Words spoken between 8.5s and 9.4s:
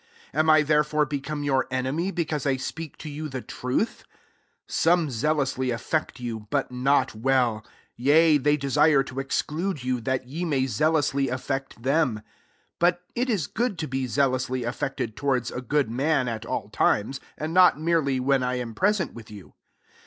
desire to